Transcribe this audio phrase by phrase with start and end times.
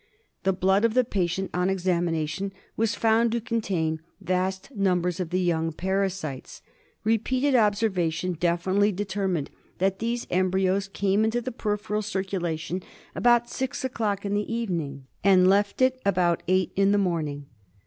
[0.41, 5.39] The blood of the patient on examination was found to contain vast numbers of the
[5.39, 6.63] young parasites.
[7.03, 12.81] Repeated observation definitely determined that these embryos came into the peripheral circulation
[13.13, 17.45] about six in the evening and left it about eight in the morning.